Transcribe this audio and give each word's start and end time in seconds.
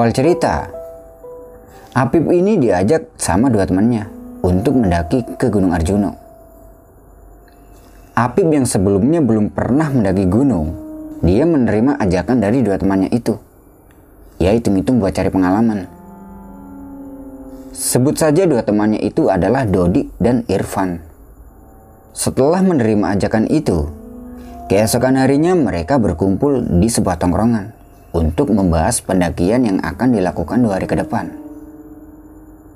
Awal 0.00 0.16
cerita, 0.16 0.64
Apip 1.92 2.24
ini 2.32 2.56
diajak 2.56 3.20
sama 3.20 3.52
dua 3.52 3.68
temannya 3.68 4.08
untuk 4.40 4.80
mendaki 4.80 5.36
ke 5.36 5.52
Gunung 5.52 5.76
Arjuno. 5.76 6.16
Apip 8.16 8.48
yang 8.48 8.64
sebelumnya 8.64 9.20
belum 9.20 9.52
pernah 9.52 9.92
mendaki 9.92 10.24
gunung, 10.24 10.72
dia 11.20 11.44
menerima 11.44 12.00
ajakan 12.00 12.40
dari 12.40 12.64
dua 12.64 12.80
temannya 12.80 13.12
itu. 13.12 13.36
Ya 14.40 14.56
hitung-hitung 14.56 15.04
buat 15.04 15.12
cari 15.12 15.28
pengalaman. 15.28 15.84
Sebut 17.76 18.16
saja 18.16 18.48
dua 18.48 18.64
temannya 18.64 19.04
itu 19.04 19.28
adalah 19.28 19.68
Dodi 19.68 20.08
dan 20.16 20.48
Irfan. 20.48 21.04
Setelah 22.16 22.64
menerima 22.64 23.20
ajakan 23.20 23.52
itu, 23.52 23.92
keesokan 24.72 25.20
harinya 25.20 25.52
mereka 25.52 26.00
berkumpul 26.00 26.64
di 26.80 26.88
sebuah 26.88 27.20
tongkrongan 27.20 27.79
untuk 28.10 28.50
membahas 28.50 28.98
pendakian 29.02 29.66
yang 29.66 29.78
akan 29.82 30.14
dilakukan 30.14 30.58
dua 30.62 30.78
hari 30.78 30.86
ke 30.90 30.98
depan. 30.98 31.30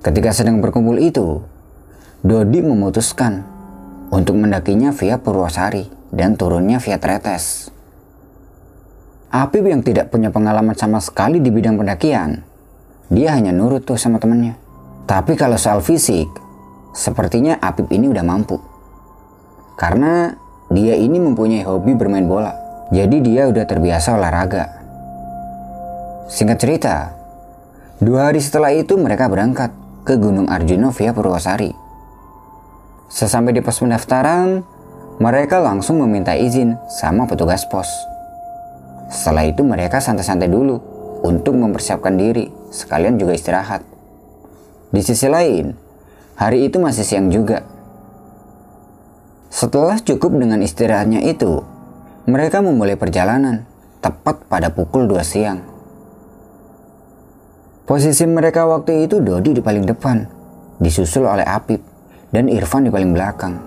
Ketika 0.05 0.31
sedang 0.37 0.61
berkumpul 0.61 1.01
itu, 1.01 1.43
Dodi 2.25 2.65
memutuskan 2.65 3.45
untuk 4.09 4.37
mendakinya 4.41 4.95
via 4.95 5.21
Purwosari 5.21 5.89
dan 6.15 6.39
turunnya 6.39 6.81
via 6.81 6.97
Tretes. 6.97 7.69
Apip 9.35 9.67
yang 9.67 9.83
tidak 9.83 10.15
punya 10.15 10.31
pengalaman 10.31 10.79
sama 10.79 11.03
sekali 11.03 11.43
di 11.43 11.51
bidang 11.51 11.75
pendakian, 11.75 12.47
dia 13.11 13.35
hanya 13.35 13.51
nurut 13.51 13.83
tuh 13.83 13.99
sama 13.99 14.23
temannya. 14.23 14.55
Tapi 15.05 15.35
kalau 15.35 15.59
soal 15.59 15.83
fisik, 15.83 16.31
sepertinya 16.95 17.59
Apip 17.59 17.91
ini 17.91 18.09
udah 18.09 18.23
mampu. 18.23 18.57
Karena 19.75 20.33
dia 20.71 20.95
ini 20.95 21.19
mempunyai 21.19 21.67
hobi 21.67 21.99
bermain 21.99 22.25
bola, 22.25 22.55
jadi 22.95 23.17
dia 23.21 23.43
udah 23.51 23.67
terbiasa 23.67 24.15
olahraga. 24.17 24.74
Singkat 26.25 26.57
cerita, 26.57 27.13
dua 28.01 28.33
hari 28.33 28.41
setelah 28.41 28.73
itu 28.73 28.97
mereka 28.97 29.29
berangkat 29.29 29.69
ke 30.09 30.17
Gunung 30.17 30.49
Arjuna 30.49 30.89
via 30.89 31.13
Purwosari. 31.13 31.69
Sesampai 33.13 33.53
di 33.53 33.61
pos 33.61 33.85
pendaftaran, 33.85 34.65
mereka 35.21 35.61
langsung 35.61 36.01
meminta 36.01 36.33
izin 36.33 36.81
sama 36.89 37.29
petugas 37.29 37.69
pos. 37.69 37.93
Setelah 39.13 39.45
itu 39.45 39.69
mereka 39.69 40.01
santai-santai 40.01 40.49
dulu 40.49 40.81
untuk 41.21 41.61
mempersiapkan 41.61 42.17
diri, 42.17 42.49
sekalian 42.73 43.21
juga 43.21 43.37
istirahat. 43.37 43.85
Di 44.97 45.05
sisi 45.05 45.29
lain, 45.29 45.77
hari 46.41 46.65
itu 46.65 46.81
masih 46.81 47.05
siang 47.05 47.29
juga. 47.29 47.69
Setelah 49.53 50.01
cukup 50.01 50.41
dengan 50.41 50.65
istirahatnya 50.65 51.21
itu, 51.21 51.61
mereka 52.25 52.65
memulai 52.65 52.97
perjalanan 52.97 53.69
tepat 54.01 54.49
pada 54.49 54.73
pukul 54.73 55.05
2 55.05 55.21
siang. 55.21 55.74
Posisi 57.85 58.25
mereka 58.25 58.65
waktu 58.65 59.05
itu 59.05 59.21
Dodi 59.21 59.53
di 59.53 59.61
paling 59.61 59.85
depan, 59.85 60.25
disusul 60.81 61.29
oleh 61.29 61.45
Apip, 61.45 61.85
dan 62.33 62.49
Irfan 62.49 62.89
di 62.89 62.91
paling 62.91 63.13
belakang. 63.13 63.61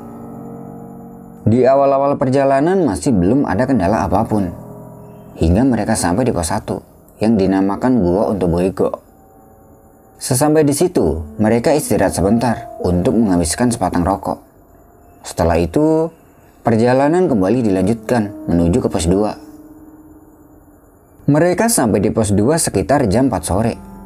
Di 1.46 1.62
awal-awal 1.62 2.18
perjalanan 2.18 2.82
masih 2.82 3.14
belum 3.14 3.46
ada 3.46 3.70
kendala 3.70 4.10
apa 4.10 4.26
pun, 4.26 4.50
hingga 5.38 5.62
mereka 5.62 5.94
sampai 5.94 6.26
di 6.26 6.34
pos 6.34 6.50
1 6.50 7.22
yang 7.22 7.38
dinamakan 7.38 8.02
Gua 8.02 8.34
untuk 8.34 8.58
Boygo. 8.58 8.90
Sesampai 10.18 10.66
di 10.66 10.74
situ, 10.74 11.22
mereka 11.38 11.78
istirahat 11.78 12.18
sebentar 12.18 12.74
untuk 12.82 13.14
menghabiskan 13.14 13.70
sepatang 13.70 14.02
rokok. 14.02 14.42
Setelah 15.22 15.62
itu, 15.62 16.10
perjalanan 16.66 17.30
kembali 17.30 17.70
dilanjutkan 17.70 18.50
menuju 18.50 18.82
ke 18.82 18.90
pos 18.90 19.06
2. 19.06 21.30
Mereka 21.30 21.70
sampai 21.70 22.02
di 22.02 22.10
pos 22.10 22.34
2 22.34 22.58
sekitar 22.58 23.06
jam 23.06 23.30
4 23.30 23.46
sore. 23.46 23.97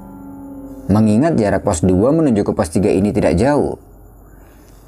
Mengingat 0.91 1.39
jarak 1.39 1.63
pos 1.63 1.87
2 1.87 1.95
menuju 1.95 2.43
ke 2.43 2.51
pos 2.51 2.67
3 2.67 2.91
ini 2.99 3.15
tidak 3.15 3.39
jauh, 3.39 3.79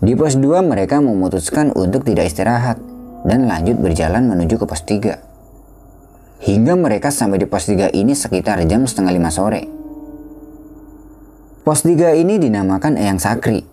di 0.04 0.20
pos 0.20 0.36
2 0.36 0.60
mereka 0.68 1.00
memutuskan 1.00 1.72
untuk 1.72 2.04
tidak 2.04 2.28
istirahat 2.28 2.76
dan 3.24 3.48
lanjut 3.48 3.80
berjalan 3.80 4.28
menuju 4.28 4.60
ke 4.60 4.68
pos 4.68 4.84
3. 4.84 6.44
Hingga 6.44 6.76
mereka 6.76 7.08
sampai 7.08 7.40
di 7.40 7.48
pos 7.48 7.72
3 7.72 7.96
ini 7.96 8.12
sekitar 8.12 8.60
jam 8.68 8.84
setengah 8.84 9.16
5 9.16 9.32
sore. 9.32 9.62
Pos 11.64 11.88
3 11.88 12.20
ini 12.20 12.36
dinamakan 12.36 13.00
Eyang 13.00 13.24
Sakri. 13.24 13.64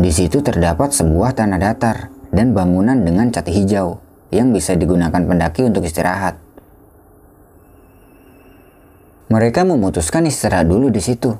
Di 0.00 0.08
situ 0.08 0.40
terdapat 0.40 0.96
sebuah 0.96 1.36
tanah 1.36 1.60
datar 1.60 2.08
dan 2.32 2.56
bangunan 2.56 3.04
dengan 3.04 3.28
cat 3.28 3.44
hijau 3.44 4.00
yang 4.32 4.56
bisa 4.56 4.72
digunakan 4.72 5.20
pendaki 5.20 5.68
untuk 5.68 5.84
istirahat. 5.84 6.40
Mereka 9.32 9.64
memutuskan 9.64 10.28
istirahat 10.28 10.68
dulu 10.68 10.92
di 10.92 11.00
situ, 11.00 11.32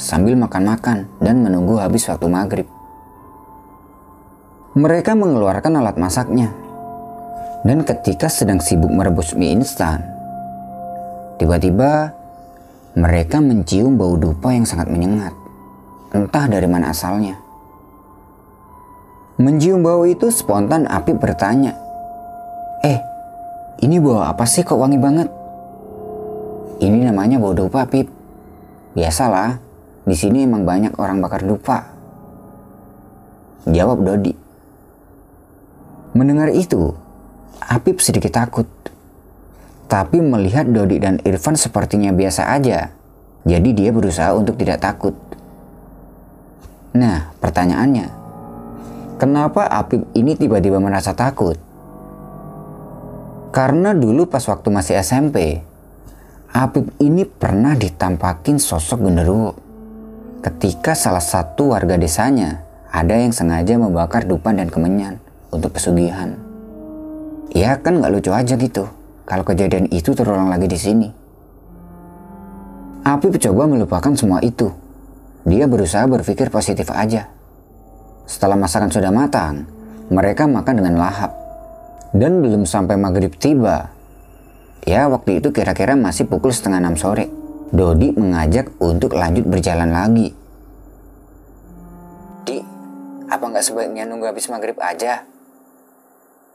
sambil 0.00 0.32
makan-makan 0.32 1.04
dan 1.20 1.44
menunggu 1.44 1.76
habis 1.76 2.08
waktu 2.08 2.24
maghrib. 2.24 2.64
Mereka 4.72 5.12
mengeluarkan 5.12 5.76
alat 5.76 6.00
masaknya, 6.00 6.56
dan 7.68 7.84
ketika 7.84 8.32
sedang 8.32 8.64
sibuk 8.64 8.88
merebus 8.88 9.36
mie 9.36 9.60
instan, 9.60 10.00
tiba-tiba 11.36 12.16
mereka 12.96 13.44
mencium 13.44 14.00
bau 14.00 14.16
dupa 14.16 14.56
yang 14.56 14.64
sangat 14.64 14.88
menyengat, 14.88 15.36
entah 16.16 16.48
dari 16.48 16.64
mana 16.64 16.96
asalnya. 16.96 17.36
Mencium 19.36 19.84
bau 19.84 20.08
itu 20.08 20.32
spontan 20.32 20.88
Api 20.88 21.12
bertanya, 21.12 21.76
Eh, 22.80 23.04
ini 23.84 24.00
bau 24.00 24.24
apa 24.24 24.48
sih 24.48 24.64
kok 24.64 24.80
wangi 24.80 24.96
banget? 24.96 25.43
Ini 26.82 27.06
namanya 27.06 27.38
bau 27.38 27.54
dupa, 27.54 27.86
Pip. 27.86 28.10
Biasalah, 28.94 29.58
di 30.04 30.16
sini 30.18 30.46
emang 30.46 30.66
banyak 30.66 30.98
orang 30.98 31.18
bakar 31.22 31.42
dupa. 31.46 31.94
Jawab 33.64 34.04
Dodi. 34.04 34.34
Mendengar 36.14 36.52
itu, 36.52 36.94
Apip 37.64 37.98
sedikit 37.98 38.30
takut. 38.30 38.68
Tapi 39.88 40.20
melihat 40.20 40.68
Dodi 40.68 41.00
dan 41.00 41.18
Irfan 41.24 41.56
sepertinya 41.56 42.12
biasa 42.12 42.54
aja, 42.54 42.92
jadi 43.42 43.68
dia 43.72 43.90
berusaha 43.90 44.30
untuk 44.36 44.60
tidak 44.60 44.84
takut. 44.84 45.16
Nah, 46.94 47.34
pertanyaannya, 47.42 48.06
kenapa 49.18 49.66
Apip 49.66 50.06
ini 50.14 50.38
tiba-tiba 50.38 50.78
merasa 50.78 51.16
takut? 51.16 51.58
Karena 53.54 53.90
dulu 53.94 54.26
pas 54.28 54.42
waktu 54.44 54.68
masih 54.70 54.98
SMP, 55.00 55.62
Apip 56.54 56.86
ini 57.02 57.26
pernah 57.26 57.74
ditampakin 57.74 58.62
sosok 58.62 59.10
genderuwo. 59.10 59.58
Ketika 60.38 60.94
salah 60.94 61.18
satu 61.18 61.74
warga 61.74 61.98
desanya 61.98 62.62
ada 62.94 63.18
yang 63.18 63.34
sengaja 63.34 63.74
membakar 63.74 64.22
dupan 64.22 64.62
dan 64.62 64.70
kemenyan 64.70 65.18
untuk 65.50 65.74
pesugihan. 65.74 66.38
Ya 67.50 67.74
kan 67.82 67.98
nggak 67.98 68.12
lucu 68.14 68.30
aja 68.30 68.54
gitu 68.54 68.86
kalau 69.26 69.42
kejadian 69.42 69.90
itu 69.90 70.14
terulang 70.14 70.46
lagi 70.46 70.70
di 70.70 70.78
sini. 70.78 71.08
Apip 73.02 73.34
coba 73.42 73.66
melupakan 73.66 74.14
semua 74.14 74.38
itu. 74.38 74.70
Dia 75.42 75.66
berusaha 75.66 76.06
berpikir 76.06 76.54
positif 76.54 76.86
aja. 76.94 77.34
Setelah 78.30 78.54
masakan 78.54 78.94
sudah 78.94 79.10
matang, 79.10 79.66
mereka 80.06 80.46
makan 80.46 80.78
dengan 80.78 81.02
lahap. 81.02 81.34
Dan 82.14 82.46
belum 82.46 82.62
sampai 82.62 82.94
maghrib 82.94 83.34
tiba, 83.42 83.90
Ya 84.84 85.08
waktu 85.08 85.40
itu 85.40 85.48
kira-kira 85.48 85.96
masih 85.96 86.28
pukul 86.28 86.52
setengah 86.52 86.76
enam 86.84 87.00
sore. 87.00 87.32
Dodi 87.72 88.12
mengajak 88.12 88.70
untuk 88.78 89.16
lanjut 89.16 89.48
berjalan 89.48 89.90
lagi. 89.90 90.36
Di, 92.44 92.60
apa 93.26 93.44
nggak 93.48 93.64
sebaiknya 93.64 94.04
nunggu 94.04 94.28
habis 94.28 94.46
maghrib 94.52 94.76
aja? 94.78 95.24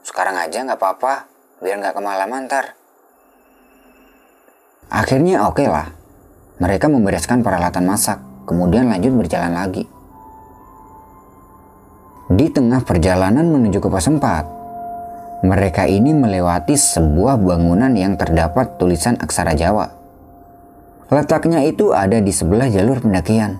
Sekarang 0.06 0.38
aja 0.38 0.62
nggak 0.62 0.78
apa-apa, 0.78 1.26
biar 1.58 1.76
nggak 1.82 1.92
kemalaman 1.98 2.46
ntar. 2.46 2.78
Akhirnya 4.88 5.44
oke 5.44 5.60
okay 5.60 5.68
lah. 5.68 5.90
Mereka 6.62 6.86
membereskan 6.86 7.42
peralatan 7.42 7.84
masak, 7.84 8.22
kemudian 8.46 8.88
lanjut 8.88 9.12
berjalan 9.12 9.58
lagi. 9.58 9.84
Di 12.30 12.46
tengah 12.46 12.86
perjalanan 12.86 13.42
menuju 13.42 13.82
ke 13.82 13.88
pos 13.90 14.06
4, 14.06 14.59
mereka 15.40 15.88
ini 15.88 16.12
melewati 16.12 16.76
sebuah 16.76 17.40
bangunan 17.40 17.92
yang 17.96 18.16
terdapat 18.20 18.76
tulisan 18.76 19.16
aksara 19.16 19.56
Jawa. 19.56 19.88
Letaknya 21.08 21.64
itu 21.64 21.96
ada 21.96 22.20
di 22.20 22.30
sebelah 22.30 22.68
jalur 22.70 23.00
pendakian. 23.00 23.58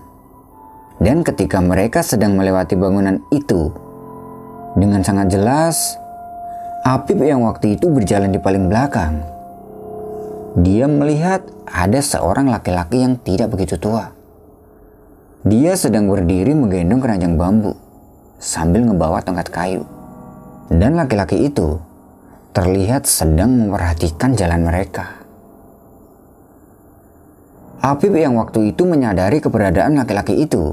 Dan 1.01 1.25
ketika 1.25 1.57
mereka 1.57 2.05
sedang 2.05 2.37
melewati 2.37 2.77
bangunan 2.77 3.19
itu, 3.33 3.73
dengan 4.77 5.01
sangat 5.01 5.33
jelas, 5.33 5.97
Apip 6.81 7.21
yang 7.21 7.45
waktu 7.45 7.77
itu 7.77 7.93
berjalan 7.93 8.33
di 8.33 8.41
paling 8.41 8.65
belakang. 8.65 9.21
Dia 10.57 10.89
melihat 10.89 11.45
ada 11.69 12.01
seorang 12.01 12.49
laki-laki 12.49 13.05
yang 13.05 13.21
tidak 13.21 13.53
begitu 13.53 13.77
tua. 13.77 14.09
Dia 15.45 15.77
sedang 15.77 16.09
berdiri 16.09 16.57
menggendong 16.57 16.97
keranjang 16.97 17.37
bambu 17.37 17.77
sambil 18.41 18.81
ngebawa 18.81 19.21
tongkat 19.21 19.53
kayu. 19.53 19.85
Dan 20.71 20.95
laki-laki 20.95 21.51
itu 21.51 21.83
terlihat 22.55 23.03
sedang 23.03 23.59
memperhatikan 23.59 24.39
jalan 24.39 24.63
mereka. 24.63 25.19
Apip 27.83 28.15
yang 28.15 28.39
waktu 28.39 28.71
itu 28.71 28.87
menyadari 28.87 29.43
keberadaan 29.43 29.99
laki-laki 29.99 30.39
itu, 30.39 30.71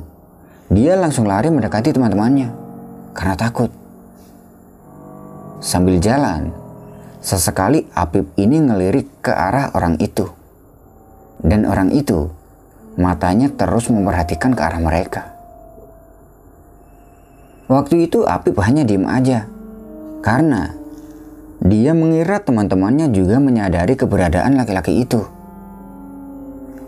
dia 0.71 0.95
langsung 0.95 1.27
lari 1.27 1.51
mendekati 1.51 1.91
teman-temannya 1.91 2.47
karena 3.11 3.35
takut. 3.35 3.75
Sambil 5.59 5.99
jalan, 5.99 6.55
sesekali 7.19 7.91
Apip 7.91 8.31
ini 8.39 8.63
ngelirik 8.63 9.27
ke 9.27 9.35
arah 9.35 9.75
orang 9.75 9.99
itu. 9.99 10.31
Dan 11.43 11.67
orang 11.67 11.91
itu 11.91 12.31
matanya 12.95 13.51
terus 13.51 13.91
memperhatikan 13.91 14.55
ke 14.55 14.63
arah 14.63 14.79
mereka. 14.79 15.35
Waktu 17.67 18.07
itu 18.07 18.23
Apip 18.23 18.55
hanya 18.63 18.87
diem 18.87 19.03
aja 19.03 19.58
karena 20.21 20.75
dia 21.59 21.91
mengira 21.91 22.39
teman-temannya 22.39 23.11
juga 23.11 23.43
menyadari 23.43 23.99
keberadaan 23.99 24.55
laki-laki 24.55 25.03
itu. 25.03 25.27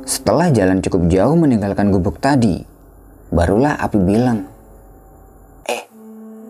Setelah 0.07 0.51
jalan 0.51 0.83
cukup 0.83 1.11
jauh 1.11 1.35
meninggalkan 1.39 1.91
gubuk 1.91 2.19
tadi, 2.23 2.63
barulah 3.31 3.79
Api 3.79 3.99
bilang, 3.99 4.47
Eh, 5.67 5.83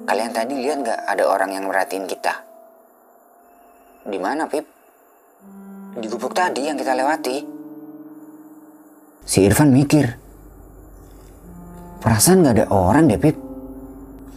kalian 0.04 0.32
tadi 0.32 0.56
lihat 0.56 0.80
gak 0.84 1.00
ada 1.04 1.24
orang 1.28 1.52
yang 1.52 1.64
merhatiin 1.68 2.08
kita? 2.08 2.44
Di 4.04 4.16
mana, 4.16 4.48
Pip? 4.48 4.64
Di 5.96 6.06
gubuk 6.08 6.32
tadi 6.32 6.64
yang 6.68 6.80
kita 6.80 6.96
lewati. 6.96 7.36
Si 9.28 9.44
Irfan 9.44 9.72
mikir, 9.76 10.08
perasaan 12.00 12.40
gak 12.44 12.56
ada 12.56 12.66
orang 12.72 13.12
deh, 13.12 13.20
Pip. 13.20 13.36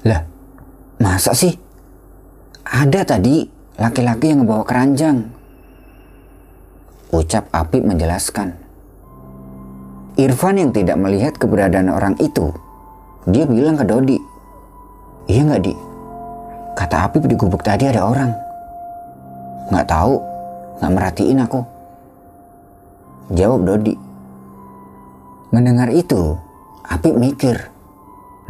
Lah, 0.03 0.19
masa 0.99 1.31
sih? 1.31 1.62
Ada 2.63 3.03
tadi 3.03 3.43
laki-laki 3.75 4.31
yang 4.31 4.47
membawa 4.47 4.63
keranjang. 4.63 5.27
Ucap 7.11 7.51
Apip 7.51 7.83
menjelaskan. 7.83 8.55
Irfan 10.15 10.55
yang 10.61 10.71
tidak 10.71 10.95
melihat 10.95 11.33
keberadaan 11.35 11.89
orang 11.91 12.15
itu, 12.23 12.53
dia 13.27 13.43
bilang 13.49 13.75
ke 13.75 13.85
Dodi, 13.85 14.17
Iya 15.27 15.41
nggak 15.47 15.63
di? 15.63 15.73
Kata 16.75 17.07
Apip 17.07 17.23
di 17.27 17.35
gubuk 17.35 17.63
tadi 17.63 17.87
ada 17.87 18.03
orang. 18.03 18.31
Nggak 19.71 19.87
tahu, 19.87 20.15
nggak 20.79 20.91
merhatiin 20.91 21.43
aku. 21.43 21.61
Jawab 23.31 23.61
Dodi. 23.63 23.95
Mendengar 25.53 25.89
itu, 25.89 26.35
Apip 26.83 27.15
mikir, 27.15 27.55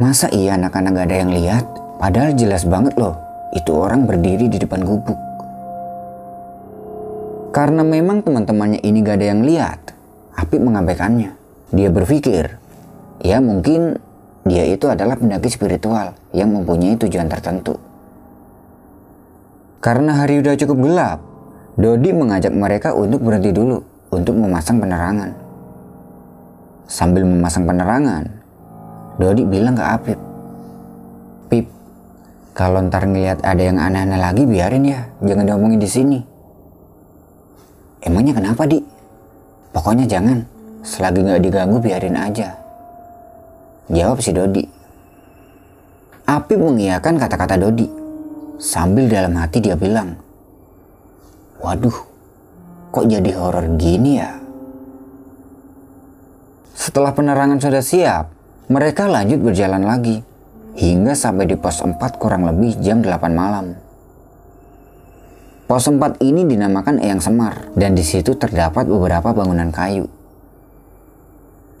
masa 0.02 0.26
iya 0.34 0.58
anak-anak 0.58 0.90
gak 0.98 1.06
ada 1.06 1.16
yang 1.20 1.30
lihat? 1.30 1.64
Padahal 2.02 2.34
jelas 2.34 2.66
banget 2.66 2.96
loh, 2.98 3.14
itu 3.54 3.70
orang 3.70 4.04
berdiri 4.04 4.50
di 4.50 4.58
depan 4.58 4.82
gubuk. 4.82 5.16
Karena 7.54 7.86
memang 7.86 8.26
teman-temannya 8.26 8.82
ini 8.82 8.98
gak 9.06 9.22
ada 9.22 9.26
yang 9.30 9.46
lihat, 9.46 9.80
Apip 10.34 10.58
mengabaikannya. 10.58 11.30
Dia 11.70 11.88
berpikir, 11.94 12.58
ya 13.22 13.38
mungkin 13.38 13.94
dia 14.42 14.66
itu 14.66 14.90
adalah 14.90 15.14
pendaki 15.14 15.46
spiritual 15.46 16.18
yang 16.34 16.50
mempunyai 16.50 16.98
tujuan 16.98 17.30
tertentu. 17.30 17.78
Karena 19.78 20.18
hari 20.18 20.42
udah 20.42 20.58
cukup 20.58 20.78
gelap, 20.82 21.18
Dodi 21.78 22.10
mengajak 22.10 22.50
mereka 22.50 22.90
untuk 22.90 23.22
berhenti 23.22 23.54
dulu 23.54 23.78
untuk 24.10 24.34
memasang 24.34 24.82
penerangan. 24.82 25.30
Sambil 26.90 27.22
memasang 27.22 27.70
penerangan, 27.70 28.26
Dodi 29.22 29.46
bilang 29.46 29.78
ke 29.78 29.84
Apip, 29.86 30.18
Pip, 30.18 30.20
kalau 32.54 32.86
ntar 32.86 33.10
ngeliat 33.10 33.42
ada 33.42 33.58
yang 33.58 33.82
aneh-aneh 33.82 34.14
lagi 34.14 34.46
biarin 34.46 34.86
ya, 34.86 35.10
jangan 35.26 35.42
diomongin 35.42 35.82
di 35.82 35.90
sini. 35.90 36.18
Emangnya 37.98 38.30
kenapa, 38.30 38.62
Di? 38.62 38.78
Pokoknya 39.74 40.06
jangan. 40.06 40.38
Selagi 40.86 41.26
nggak 41.26 41.42
diganggu 41.42 41.82
biarin 41.82 42.14
aja. 42.14 42.54
Jawab 43.90 44.22
si 44.22 44.30
Dodi. 44.30 44.62
Apip 46.30 46.62
mengiyakan 46.62 47.18
kata-kata 47.18 47.58
Dodi. 47.58 47.90
Sambil 48.62 49.10
dalam 49.10 49.34
hati 49.34 49.58
dia 49.58 49.74
bilang, 49.74 50.14
Waduh, 51.58 51.98
kok 52.94 53.10
jadi 53.10 53.34
horor 53.34 53.66
gini 53.74 54.22
ya? 54.22 54.30
Setelah 56.78 57.10
penerangan 57.10 57.58
sudah 57.58 57.82
siap, 57.82 58.30
mereka 58.70 59.10
lanjut 59.10 59.42
berjalan 59.42 59.82
lagi 59.82 60.22
hingga 60.74 61.14
sampai 61.14 61.46
di 61.46 61.54
pos 61.54 61.82
4 61.82 61.98
kurang 62.18 62.46
lebih 62.46 62.78
jam 62.82 62.98
8 63.02 63.30
malam. 63.30 63.78
Pos 65.64 65.86
4 65.86 66.20
ini 66.20 66.44
dinamakan 66.44 67.00
Eyang 67.00 67.22
Semar 67.22 67.72
dan 67.78 67.96
di 67.96 68.04
situ 68.04 68.36
terdapat 68.36 68.84
beberapa 68.84 69.32
bangunan 69.32 69.70
kayu. 69.70 70.10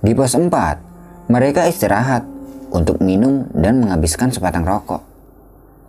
Di 0.00 0.12
pos 0.14 0.32
4, 0.38 1.28
mereka 1.28 1.66
istirahat 1.66 2.24
untuk 2.72 3.02
minum 3.02 3.50
dan 3.52 3.82
menghabiskan 3.82 4.30
sebatang 4.30 4.64
rokok. 4.64 5.02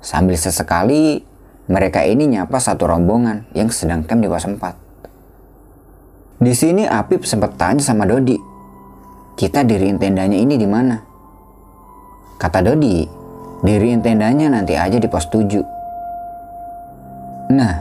Sambil 0.02 0.38
sesekali 0.38 1.24
mereka 1.66 2.06
ini 2.06 2.30
nyapa 2.30 2.62
satu 2.62 2.86
rombongan 2.86 3.46
yang 3.58 3.70
sedang 3.74 4.06
camp 4.06 4.22
di 4.22 4.30
pos 4.30 4.46
4. 4.46 4.86
Di 6.36 6.52
sini 6.52 6.84
Apip 6.84 7.24
sempat 7.24 7.56
tanya 7.56 7.80
sama 7.80 8.04
Dodi, 8.04 8.36
kita 9.40 9.64
diriin 9.64 9.96
tendanya 9.96 10.36
ini 10.36 10.60
di 10.60 10.68
mana? 10.68 11.15
Kata 12.36 12.60
Dodi, 12.60 13.08
diriin 13.64 14.04
tendanya 14.04 14.52
nanti 14.52 14.76
aja 14.76 15.00
di 15.00 15.08
pos 15.08 15.32
7. 15.32 15.64
Nah, 17.56 17.76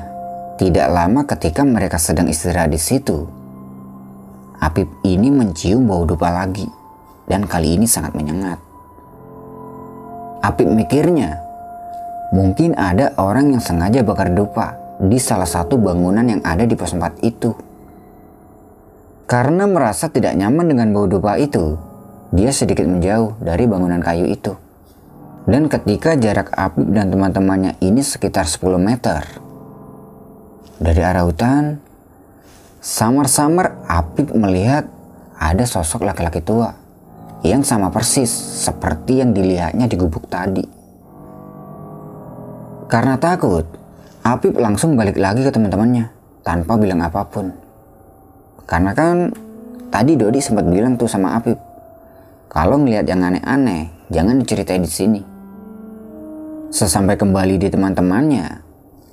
tidak 0.55 0.87
lama 0.95 1.27
ketika 1.27 1.67
mereka 1.67 1.99
sedang 1.99 2.31
istirahat 2.31 2.71
di 2.71 2.79
situ, 2.79 3.27
Apip 4.63 4.87
ini 5.05 5.29
mencium 5.29 5.85
bau 5.85 6.07
dupa 6.07 6.31
lagi 6.31 6.65
dan 7.27 7.45
kali 7.45 7.77
ini 7.77 7.85
sangat 7.85 8.15
menyengat. 8.17 8.57
Apip 10.41 10.71
mikirnya, 10.71 11.37
mungkin 12.31 12.73
ada 12.79 13.13
orang 13.21 13.53
yang 13.53 13.61
sengaja 13.61 14.01
bakar 14.01 14.33
dupa 14.33 14.79
di 15.03 15.19
salah 15.19 15.49
satu 15.49 15.77
bangunan 15.77 16.25
yang 16.25 16.41
ada 16.47 16.65
di 16.65 16.79
pos 16.79 16.95
4 16.95 17.21
itu. 17.27 17.53
Karena 19.27 19.67
merasa 19.67 20.07
tidak 20.09 20.33
nyaman 20.39 20.71
dengan 20.71 20.89
bau 20.95 21.11
dupa 21.11 21.37
itu, 21.37 21.77
dia 22.35 22.51
sedikit 22.51 22.83
menjauh 22.91 23.39
dari 23.39 23.71
bangunan 23.71 24.03
kayu 24.03 24.27
itu. 24.27 24.59
Dan 25.47 25.71
ketika 25.71 26.19
jarak 26.19 26.51
Apip 26.57 26.91
dan 26.91 27.15
teman-temannya 27.15 27.79
ini 27.79 28.03
sekitar 28.03 28.49
10 28.49 28.75
meter, 28.81 29.23
dari 30.83 31.01
arah 31.05 31.23
hutan, 31.23 31.79
samar-samar 32.83 33.87
Apip 33.87 34.35
melihat 34.35 34.91
ada 35.39 35.63
sosok 35.63 36.03
laki-laki 36.03 36.43
tua 36.43 36.75
yang 37.47 37.63
sama 37.63 37.93
persis 37.93 38.33
seperti 38.67 39.23
yang 39.23 39.31
dilihatnya 39.31 39.87
di 39.87 39.95
gubuk 39.95 40.27
tadi. 40.27 40.65
Karena 42.91 43.15
takut, 43.21 43.69
Apip 44.25 44.57
langsung 44.57 44.97
balik 44.97 45.21
lagi 45.21 45.45
ke 45.45 45.53
teman-temannya 45.53 46.09
tanpa 46.43 46.81
bilang 46.81 47.05
apa 47.05 47.23
pun. 47.29 47.53
Karena 48.65 48.97
kan 48.97 49.29
tadi 49.93 50.17
Dodi 50.17 50.41
sempat 50.41 50.65
bilang 50.65 50.97
tuh 50.97 51.05
sama 51.07 51.37
Apip, 51.37 51.74
kalau 52.55 52.79
ngelihat 52.79 53.03
yang 53.11 53.27
aneh-aneh, 53.27 53.91
jangan 54.15 54.39
diceritain 54.39 54.87
di 54.87 54.93
sini. 54.95 55.23
Sesampai 56.71 57.19
kembali 57.19 57.59
di 57.59 57.67
teman-temannya, 57.67 58.47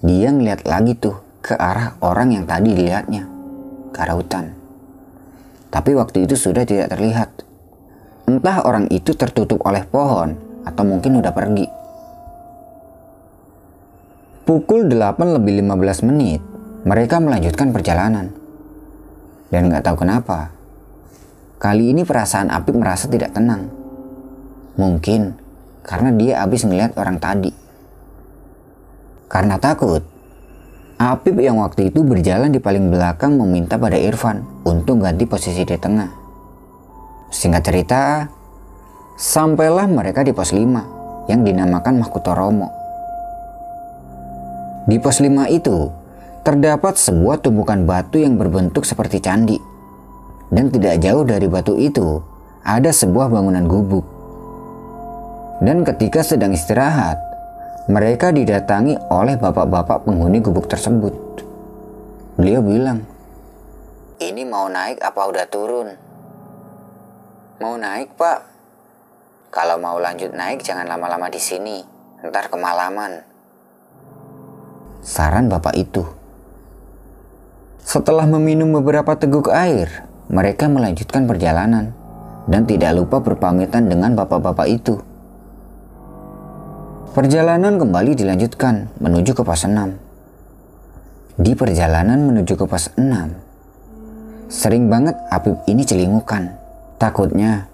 dia 0.06 0.30
ngeliat 0.30 0.62
lagi 0.70 0.94
tuh 0.94 1.18
ke 1.42 1.58
arah 1.58 1.98
orang 2.06 2.38
yang 2.38 2.46
tadi 2.46 2.70
dilihatnya, 2.78 3.26
ke 3.90 3.98
arah 3.98 4.14
hutan. 4.14 4.54
Tapi 5.74 5.98
waktu 5.98 6.30
itu 6.30 6.38
sudah 6.38 6.70
tidak 6.70 6.94
terlihat. 6.94 7.34
Entah 8.30 8.62
orang 8.62 8.86
itu 8.94 9.18
tertutup 9.18 9.58
oleh 9.66 9.90
pohon 9.90 10.38
atau 10.62 10.84
mungkin 10.86 11.18
udah 11.18 11.34
pergi. 11.34 11.66
Pukul 14.46 14.86
8 14.86 15.18
lebih 15.18 15.66
15 15.66 16.06
menit, 16.06 16.46
mereka 16.86 17.18
melanjutkan 17.18 17.74
perjalanan. 17.74 18.30
Dan 19.50 19.66
nggak 19.74 19.82
tahu 19.82 20.06
kenapa, 20.06 20.54
kali 21.62 21.94
ini 21.94 22.02
perasaan 22.02 22.50
Apip 22.50 22.74
merasa 22.74 23.06
tidak 23.06 23.38
tenang. 23.38 23.70
Mungkin 24.82 25.38
karena 25.86 26.10
dia 26.10 26.42
habis 26.42 26.66
ngelihat 26.66 26.98
orang 26.98 27.22
tadi. 27.22 27.54
Karena 29.30 29.62
takut, 29.62 30.02
Apip 30.98 31.38
yang 31.38 31.62
waktu 31.62 31.94
itu 31.94 32.02
berjalan 32.02 32.50
di 32.50 32.58
paling 32.58 32.90
belakang 32.90 33.38
meminta 33.38 33.78
pada 33.78 33.94
Irfan 33.94 34.42
untuk 34.66 35.06
ganti 35.06 35.30
posisi 35.30 35.62
di 35.62 35.78
tengah. 35.78 36.10
Singkat 37.30 37.64
cerita, 37.64 38.02
sampailah 39.16 39.86
mereka 39.86 40.26
di 40.26 40.34
pos 40.34 40.52
5 40.52 41.30
yang 41.30 41.46
dinamakan 41.46 42.02
Mahkutoromo. 42.02 42.70
Di 44.90 44.98
pos 44.98 45.22
5 45.22 45.46
itu, 45.54 45.94
terdapat 46.42 46.98
sebuah 46.98 47.40
tumpukan 47.40 47.86
batu 47.86 48.18
yang 48.18 48.36
berbentuk 48.36 48.84
seperti 48.84 49.22
candi. 49.22 49.71
Dan 50.52 50.68
tidak 50.68 51.00
jauh 51.00 51.24
dari 51.24 51.48
batu 51.48 51.80
itu, 51.80 52.20
ada 52.68 52.92
sebuah 52.92 53.32
bangunan 53.32 53.66
gubuk. 53.72 54.04
Dan 55.64 55.88
ketika 55.88 56.22
sedang 56.28 56.52
istirahat, 56.52 57.16
mereka 57.88 58.36
didatangi 58.36 59.00
oleh 59.08 59.40
bapak-bapak 59.40 60.04
penghuni 60.04 60.44
gubuk 60.44 60.68
tersebut. 60.68 61.16
Beliau 62.36 62.60
bilang, 62.60 63.08
ini 64.20 64.44
mau 64.44 64.68
naik 64.68 65.00
apa 65.00 65.22
udah 65.24 65.46
turun? 65.50 65.88
Mau 67.58 67.78
naik, 67.78 68.14
Pak? 68.20 68.40
Kalau 69.50 69.80
mau 69.80 69.98
lanjut 69.98 70.34
naik 70.36 70.62
jangan 70.62 70.86
lama-lama 70.86 71.30
di 71.32 71.42
sini, 71.42 71.82
ntar 72.26 72.52
kemalaman. 72.52 73.22
Saran 75.02 75.50
bapak 75.50 75.74
itu. 75.74 76.06
Setelah 77.82 78.30
meminum 78.30 78.70
beberapa 78.78 79.18
teguk 79.18 79.50
air, 79.50 80.11
mereka 80.32 80.72
melanjutkan 80.72 81.28
perjalanan 81.28 81.92
dan 82.48 82.64
tidak 82.64 82.96
lupa 82.96 83.20
berpamitan 83.20 83.92
dengan 83.92 84.16
bapak-bapak 84.16 84.68
itu. 84.72 84.96
Perjalanan 87.12 87.76
kembali 87.76 88.16
dilanjutkan 88.16 88.88
menuju 89.04 89.36
ke 89.36 89.44
pos 89.44 89.68
6. 89.68 91.36
Di 91.36 91.52
perjalanan 91.52 92.24
menuju 92.24 92.56
ke 92.56 92.64
pos 92.64 92.96
6, 92.96 94.48
sering 94.48 94.88
banget 94.88 95.20
Apip 95.28 95.68
ini 95.68 95.84
celingukan. 95.84 96.56
Takutnya 96.96 97.68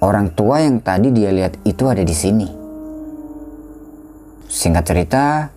orang 0.00 0.32
tua 0.32 0.64
yang 0.64 0.80
tadi 0.80 1.12
dia 1.12 1.28
lihat 1.36 1.60
itu 1.68 1.84
ada 1.84 2.00
di 2.00 2.16
sini. 2.16 2.48
Singkat 4.48 4.84
cerita, 4.88 5.52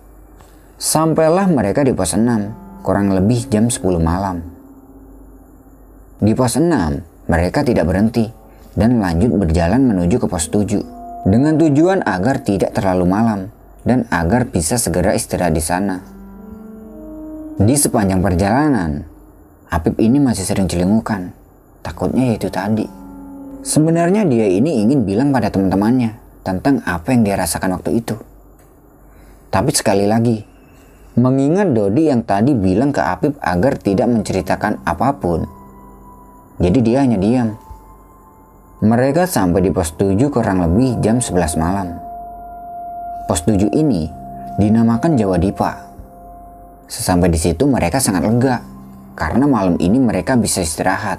sampailah 0.76 1.48
mereka 1.48 1.80
di 1.80 1.96
pos 1.96 2.12
6 2.12 2.84
kurang 2.84 3.16
lebih 3.16 3.48
jam 3.48 3.72
10 3.72 3.80
malam. 3.96 4.57
Di 6.18 6.34
pos 6.34 6.58
6, 6.58 6.66
mereka 7.30 7.62
tidak 7.62 7.86
berhenti 7.86 8.26
dan 8.74 8.98
lanjut 8.98 9.38
berjalan 9.38 9.86
menuju 9.86 10.18
ke 10.18 10.26
pos 10.26 10.50
7 10.50 11.26
dengan 11.30 11.54
tujuan 11.54 12.02
agar 12.02 12.42
tidak 12.42 12.74
terlalu 12.74 13.06
malam 13.06 13.40
dan 13.86 14.02
agar 14.10 14.50
bisa 14.50 14.74
segera 14.82 15.14
istirahat 15.14 15.54
di 15.54 15.62
sana. 15.62 16.02
Di 17.58 17.74
sepanjang 17.74 18.18
perjalanan, 18.18 19.06
Apip 19.68 20.00
ini 20.00 20.16
masih 20.16 20.48
sering 20.48 20.64
celingukan. 20.64 21.28
Takutnya 21.84 22.32
yaitu 22.32 22.48
tadi. 22.48 22.88
Sebenarnya 23.60 24.24
dia 24.24 24.48
ini 24.48 24.80
ingin 24.80 25.04
bilang 25.04 25.28
pada 25.28 25.52
teman-temannya 25.52 26.16
tentang 26.40 26.80
apa 26.88 27.12
yang 27.12 27.22
dia 27.22 27.36
rasakan 27.36 27.76
waktu 27.76 28.00
itu. 28.00 28.16
Tapi 29.52 29.70
sekali 29.76 30.08
lagi, 30.08 30.40
mengingat 31.20 31.76
Dodi 31.76 32.08
yang 32.08 32.24
tadi 32.24 32.56
bilang 32.56 32.96
ke 32.96 33.02
Apip 33.04 33.36
agar 33.44 33.76
tidak 33.76 34.08
menceritakan 34.08 34.80
apa 34.88 35.20
pun, 35.20 35.44
jadi 36.58 36.78
dia 36.82 36.98
hanya 37.06 37.18
diam 37.18 37.54
mereka 38.78 39.26
sampai 39.26 39.66
di 39.66 39.74
pos 39.74 39.90
7 39.98 40.14
kurang 40.30 40.62
lebih 40.62 41.02
jam 41.02 41.18
11 41.18 41.58
malam. 41.58 41.98
Pos 43.26 43.42
7 43.42 43.74
ini 43.74 44.06
dinamakan 44.54 45.18
Jawa 45.18 45.34
Dipa. 45.34 45.74
Sesampai 46.86 47.26
di 47.26 47.42
situ 47.42 47.66
mereka 47.66 47.98
sangat 47.98 48.22
lega 48.22 48.62
karena 49.18 49.50
malam 49.50 49.74
ini 49.82 49.98
mereka 49.98 50.38
bisa 50.38 50.62
istirahat. 50.62 51.18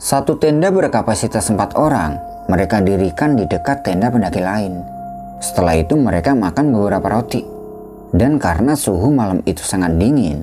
Satu 0.00 0.40
tenda 0.40 0.72
berkapasitas 0.72 1.52
empat 1.52 1.76
orang 1.76 2.16
mereka 2.48 2.80
dirikan 2.80 3.36
di 3.36 3.44
dekat 3.44 3.84
tenda 3.84 4.08
pendaki 4.08 4.40
lain. 4.40 4.80
Setelah 5.44 5.76
itu 5.76 5.92
mereka 6.00 6.32
makan 6.32 6.72
beberapa 6.72 7.20
roti. 7.20 7.44
Dan 8.16 8.40
karena 8.40 8.72
suhu 8.72 9.12
malam 9.12 9.44
itu 9.44 9.60
sangat 9.60 9.92
dingin, 10.00 10.40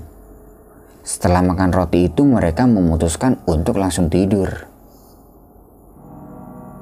setelah 1.05 1.45
makan 1.45 1.69
roti 1.69 2.09
itu 2.09 2.25
mereka 2.25 2.65
memutuskan 2.65 3.37
untuk 3.45 3.77
langsung 3.77 4.09
tidur. 4.09 4.49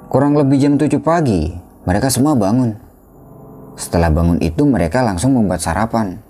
Kurang 0.07 0.39
lebih 0.39 0.63
jam 0.63 0.79
7 0.79 0.95
pagi, 1.03 1.51
mereka 1.83 2.07
semua 2.07 2.31
bangun. 2.31 2.71
Setelah 3.75 4.07
bangun 4.07 4.39
itu 4.39 4.63
mereka 4.63 5.03
langsung 5.03 5.35
membuat 5.35 5.59
sarapan. 5.59 6.23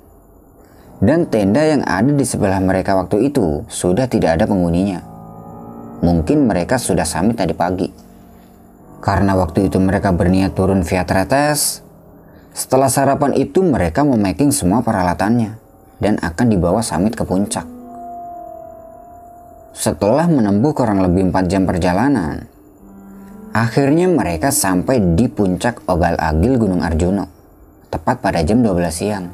Dan 1.03 1.29
tenda 1.29 1.61
yang 1.61 1.85
ada 1.85 2.09
di 2.09 2.25
sebelah 2.25 2.57
mereka 2.63 2.97
waktu 2.97 3.29
itu 3.29 3.61
sudah 3.69 4.09
tidak 4.09 4.41
ada 4.41 4.49
penghuninya. 4.49 5.05
Mungkin 6.01 6.49
mereka 6.49 6.81
sudah 6.81 7.05
sampai 7.05 7.37
tadi 7.37 7.53
pagi. 7.53 7.91
Karena 9.03 9.37
waktu 9.37 9.69
itu 9.69 9.77
mereka 9.77 10.15
berniat 10.15 10.55
turun 10.55 10.81
via 10.81 11.03
tretes, 11.03 11.83
setelah 12.55 12.87
sarapan 12.87 13.35
itu 13.35 13.61
mereka 13.61 14.01
memaking 14.01 14.49
semua 14.49 14.79
peralatannya 14.79 15.59
dan 15.99 16.17
akan 16.23 16.47
dibawa 16.47 16.79
samit 16.79 17.19
ke 17.19 17.27
puncak. 17.27 17.72
Setelah 19.73 20.29
menempuh 20.29 20.71
kurang 20.71 21.01
lebih 21.01 21.33
4 21.33 21.49
jam 21.49 21.65
perjalanan, 21.65 22.53
Akhirnya 23.53 24.09
mereka 24.09 24.49
sampai 24.49 25.13
di 25.13 25.29
puncak 25.29 25.85
Ogal 25.85 26.17
Agil 26.17 26.57
Gunung 26.57 26.81
Arjuno, 26.81 27.29
tepat 27.93 28.17
pada 28.17 28.41
jam 28.41 28.65
12 28.65 28.89
siang. 28.89 29.29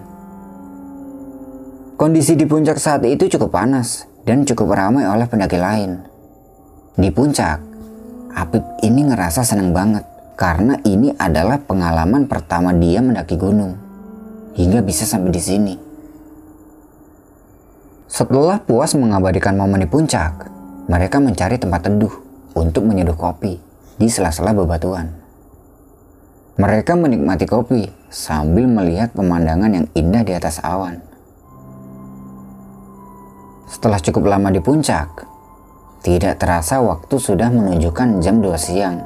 Kondisi 1.96 2.36
di 2.36 2.44
puncak 2.44 2.84
saat 2.84 3.08
itu 3.08 3.32
cukup 3.32 3.56
panas 3.56 4.04
dan 4.28 4.44
cukup 4.44 4.76
ramai 4.76 5.08
oleh 5.08 5.24
pendaki 5.24 5.56
lain. 5.56 6.04
Di 7.00 7.08
puncak, 7.16 7.64
Apip 8.36 8.84
ini 8.84 9.08
ngerasa 9.08 9.48
senang 9.48 9.72
banget 9.72 10.04
karena 10.36 10.76
ini 10.84 11.16
adalah 11.16 11.56
pengalaman 11.56 12.28
pertama 12.28 12.76
dia 12.76 13.00
mendaki 13.00 13.40
gunung 13.40 13.80
hingga 14.60 14.84
bisa 14.84 15.08
sampai 15.08 15.32
di 15.32 15.40
sini. 15.40 15.89
Setelah 18.10 18.58
puas 18.66 18.98
mengabadikan 18.98 19.54
momen 19.54 19.86
di 19.86 19.88
puncak, 19.88 20.50
mereka 20.90 21.22
mencari 21.22 21.62
tempat 21.62 21.86
teduh 21.86 22.10
untuk 22.58 22.90
menyeduh 22.90 23.14
kopi 23.14 23.62
di 24.02 24.10
sela-sela 24.10 24.50
bebatuan. 24.58 25.14
Mereka 26.58 26.98
menikmati 26.98 27.46
kopi 27.46 27.86
sambil 28.10 28.66
melihat 28.66 29.14
pemandangan 29.14 29.72
yang 29.78 29.86
indah 29.94 30.26
di 30.26 30.34
atas 30.34 30.58
awan. 30.66 31.06
Setelah 33.70 34.02
cukup 34.02 34.26
lama 34.26 34.50
di 34.50 34.58
puncak, 34.58 35.30
tidak 36.02 36.42
terasa 36.42 36.82
waktu 36.82 37.14
sudah 37.14 37.54
menunjukkan 37.54 38.26
jam 38.26 38.42
2 38.42 38.58
siang. 38.58 39.06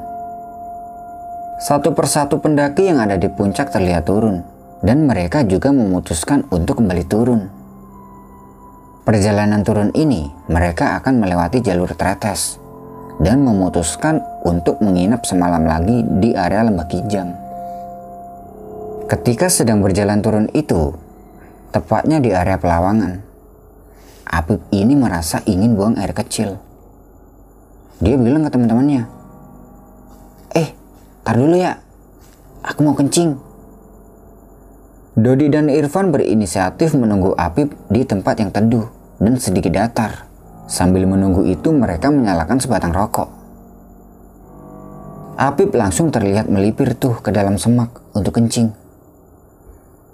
Satu 1.60 1.92
persatu 1.92 2.40
pendaki 2.40 2.88
yang 2.88 3.04
ada 3.04 3.20
di 3.20 3.28
puncak 3.28 3.68
terlihat 3.68 4.08
turun, 4.08 4.40
dan 4.80 5.04
mereka 5.04 5.44
juga 5.44 5.76
memutuskan 5.76 6.48
untuk 6.48 6.80
kembali 6.80 7.04
turun. 7.04 7.63
Perjalanan 9.04 9.60
turun 9.60 9.92
ini, 9.92 10.32
mereka 10.48 10.96
akan 10.96 11.20
melewati 11.20 11.60
jalur 11.60 11.92
tretes 11.92 12.56
dan 13.20 13.44
memutuskan 13.44 14.24
untuk 14.48 14.80
menginap 14.80 15.28
semalam 15.28 15.60
lagi 15.60 16.00
di 16.24 16.32
area 16.32 16.64
Lembah 16.64 16.88
Kijang. 16.88 17.30
Ketika 19.04 19.52
sedang 19.52 19.84
berjalan 19.84 20.24
turun 20.24 20.48
itu, 20.56 20.96
tepatnya 21.68 22.16
di 22.16 22.32
area 22.32 22.56
Pelawangan, 22.56 23.20
Apip 24.24 24.64
ini 24.72 24.96
merasa 24.96 25.44
ingin 25.44 25.76
buang 25.76 26.00
air 26.00 26.16
kecil. 26.16 26.56
Dia 28.00 28.16
bilang 28.16 28.48
ke 28.48 28.50
teman-temannya, 28.56 29.04
Eh, 30.56 30.72
tar 31.20 31.36
dulu 31.36 31.60
ya, 31.60 31.76
aku 32.64 32.80
mau 32.80 32.96
kencing. 32.96 33.36
Dodi 35.14 35.46
dan 35.46 35.70
Irfan 35.70 36.10
berinisiatif 36.10 36.98
menunggu 36.98 37.38
Apip 37.38 37.70
di 37.86 38.02
tempat 38.02 38.34
yang 38.42 38.50
teduh 38.50 38.90
dan 39.22 39.38
sedikit 39.38 39.70
datar. 39.70 40.26
Sambil 40.66 41.06
menunggu 41.06 41.46
itu 41.46 41.70
mereka 41.70 42.10
menyalakan 42.10 42.58
sebatang 42.58 42.90
rokok. 42.90 43.30
Apip 45.38 45.70
langsung 45.70 46.10
terlihat 46.10 46.50
melipir 46.50 46.98
tuh 46.98 47.22
ke 47.22 47.30
dalam 47.30 47.62
semak 47.62 47.94
untuk 48.10 48.34
kencing. 48.34 48.74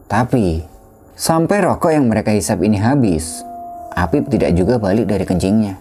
Tapi, 0.05 0.69
sampai 1.17 1.65
rokok 1.65 1.97
yang 1.97 2.05
mereka 2.05 2.37
hisap 2.37 2.61
ini 2.61 2.77
habis, 2.77 3.41
Apip 3.97 4.29
tidak 4.29 4.53
juga 4.53 4.77
balik 4.77 5.09
dari 5.09 5.25
kencingnya. 5.25 5.81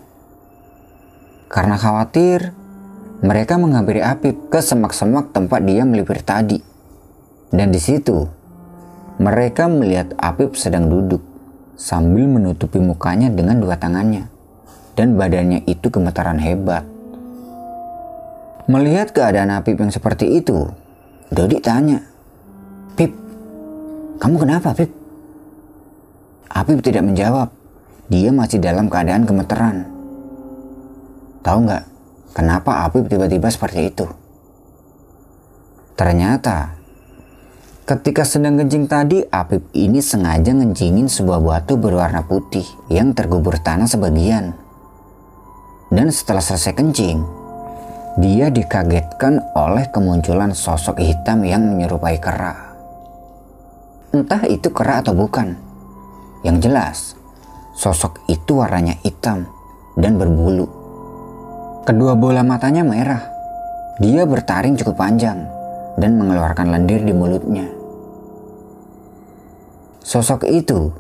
Karena 1.51 1.75
khawatir, 1.75 2.55
mereka 3.19 3.59
menghampiri 3.59 3.99
Apip 3.99 4.47
ke 4.47 4.63
semak-semak 4.63 5.35
tempat 5.35 5.59
dia 5.67 5.83
melipir 5.83 6.23
tadi. 6.23 6.63
Dan 7.51 7.75
di 7.75 7.81
situ, 7.83 8.38
mereka 9.19 9.67
melihat 9.67 10.15
Apip 10.15 10.55
sedang 10.55 10.87
duduk 10.87 11.19
sambil 11.75 12.23
menutupi 12.23 12.79
mukanya 12.79 13.27
dengan 13.27 13.59
dua 13.59 13.75
tangannya 13.75 14.31
dan 14.95 15.19
badannya 15.19 15.67
itu 15.67 15.91
gemetaran 15.91 16.39
hebat. 16.39 16.87
Melihat 18.71 19.11
keadaan 19.11 19.51
Apip 19.51 19.75
yang 19.75 19.91
seperti 19.91 20.39
itu, 20.39 20.71
Dodi 21.27 21.59
tanya, 21.59 21.99
Pip, 22.95 23.11
kamu 24.23 24.35
kenapa 24.39 24.71
Pip? 24.71 24.87
Apip 26.47 26.79
tidak 26.79 27.03
menjawab, 27.03 27.51
dia 28.07 28.31
masih 28.31 28.63
dalam 28.63 28.87
keadaan 28.87 29.27
gemeteran. 29.27 29.83
Tahu 31.43 31.59
nggak 31.67 31.83
kenapa 32.31 32.87
Apip 32.87 33.11
tiba-tiba 33.11 33.51
seperti 33.51 33.91
itu? 33.91 34.07
Ternyata 35.99 36.78
Ketika 37.89 38.21
sedang 38.21 38.53
kencing 38.53 38.85
tadi, 38.85 39.25
Apip 39.33 39.73
ini 39.73 39.97
sengaja 39.97 40.53
ngencingin 40.53 41.09
sebuah 41.09 41.41
batu 41.41 41.73
berwarna 41.73 42.21
putih 42.21 42.61
yang 42.85 43.17
tergubur 43.17 43.57
tanah 43.57 43.89
sebagian. 43.89 44.53
Dan 45.89 46.13
setelah 46.13 46.37
selesai 46.37 46.77
kencing, 46.77 47.17
dia 48.21 48.53
dikagetkan 48.53 49.41
oleh 49.57 49.89
kemunculan 49.89 50.53
sosok 50.53 51.01
hitam 51.01 51.41
yang 51.41 51.65
menyerupai 51.65 52.21
kera. 52.21 52.77
Entah 54.13 54.45
itu 54.45 54.69
kera 54.69 55.01
atau 55.01 55.17
bukan. 55.17 55.57
Yang 56.45 56.57
jelas, 56.69 56.97
sosok 57.73 58.21
itu 58.29 58.61
warnanya 58.61 59.01
hitam 59.01 59.49
dan 59.97 60.21
berbulu. 60.21 60.69
Kedua 61.89 62.13
bola 62.13 62.45
matanya 62.45 62.85
merah. 62.85 63.25
Dia 63.97 64.29
bertaring 64.29 64.77
cukup 64.77 64.93
panjang 64.93 65.41
dan 65.97 66.21
mengeluarkan 66.21 66.69
lendir 66.69 67.01
di 67.01 67.17
mulutnya. 67.17 67.78
Sosok 70.03 70.47
itu 70.47 70.93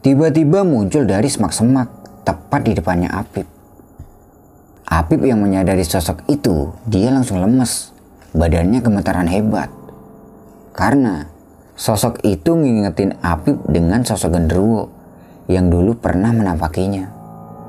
tiba-tiba 0.00 0.64
muncul 0.64 1.04
dari 1.04 1.28
semak-semak 1.28 1.88
tepat 2.24 2.60
di 2.64 2.72
depannya 2.76 3.12
Apip. 3.12 3.46
Apip 4.88 5.20
yang 5.20 5.44
menyadari 5.44 5.84
sosok 5.84 6.24
itu, 6.32 6.72
dia 6.88 7.12
langsung 7.12 7.44
lemes. 7.44 7.92
Badannya 8.32 8.80
gemetaran 8.80 9.28
hebat. 9.28 9.68
Karena 10.72 11.28
sosok 11.76 12.24
itu 12.24 12.56
ngingetin 12.56 13.16
Apip 13.20 13.60
dengan 13.68 14.04
sosok 14.04 14.36
genderuwo 14.36 14.88
yang 15.48 15.68
dulu 15.72 15.96
pernah 15.96 16.32
menampakinya 16.32 17.18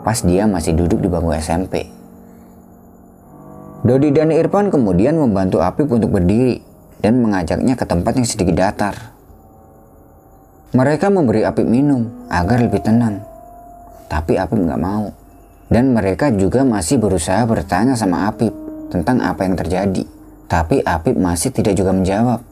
pas 0.04 0.24
dia 0.24 0.48
masih 0.48 0.76
duduk 0.76 1.04
di 1.04 1.08
bangku 1.12 1.32
SMP. 1.36 1.86
Dodi 3.84 4.12
dan 4.12 4.32
Irfan 4.34 4.74
kemudian 4.74 5.16
membantu 5.16 5.64
Apip 5.64 5.88
untuk 5.88 6.12
berdiri 6.12 6.60
dan 7.00 7.24
mengajaknya 7.24 7.80
ke 7.80 7.86
tempat 7.88 8.20
yang 8.20 8.28
sedikit 8.28 8.56
datar. 8.60 9.16
Mereka 10.70 11.10
memberi 11.10 11.42
Apip 11.42 11.66
minum 11.66 12.30
agar 12.30 12.62
lebih 12.62 12.86
tenang. 12.86 13.26
Tapi 14.06 14.38
Apip 14.38 14.62
nggak 14.62 14.78
mau. 14.78 15.10
Dan 15.66 15.98
mereka 15.98 16.30
juga 16.30 16.62
masih 16.62 17.02
berusaha 17.02 17.42
bertanya 17.50 17.98
sama 17.98 18.30
Apip 18.30 18.54
tentang 18.94 19.18
apa 19.26 19.50
yang 19.50 19.58
terjadi. 19.58 20.06
Tapi 20.46 20.86
Apip 20.86 21.18
masih 21.18 21.50
tidak 21.50 21.74
juga 21.74 21.90
menjawab. 21.90 22.46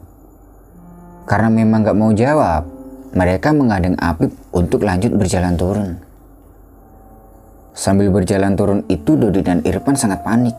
Karena 1.30 1.50
memang 1.54 1.86
nggak 1.86 1.98
mau 1.98 2.10
jawab, 2.10 2.66
mereka 3.14 3.54
mengadang 3.54 3.94
Apip 4.02 4.34
untuk 4.50 4.82
lanjut 4.82 5.14
berjalan 5.14 5.54
turun. 5.54 5.90
Sambil 7.78 8.10
berjalan 8.10 8.58
turun 8.58 8.82
itu 8.90 9.14
Dodi 9.14 9.46
dan 9.46 9.62
Irfan 9.62 9.94
sangat 9.94 10.26
panik. 10.26 10.58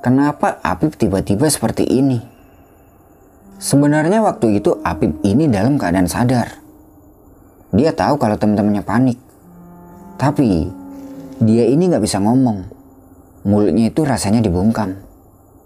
Kenapa 0.00 0.56
Apip 0.64 0.96
tiba-tiba 0.96 1.52
seperti 1.52 1.84
ini? 1.84 2.16
Sebenarnya 3.60 4.24
waktu 4.24 4.56
itu 4.56 4.80
Apip 4.80 5.20
ini 5.20 5.52
dalam 5.52 5.76
keadaan 5.76 6.08
sadar. 6.08 6.67
Dia 7.72 7.92
tahu 7.92 8.16
kalau 8.16 8.36
teman-temannya 8.40 8.84
panik. 8.84 9.18
Tapi 10.16 10.68
dia 11.44 11.64
ini 11.68 11.88
nggak 11.88 12.02
bisa 12.02 12.18
ngomong. 12.18 12.64
Mulutnya 13.44 13.92
itu 13.92 14.02
rasanya 14.02 14.42
dibungkam. 14.42 14.98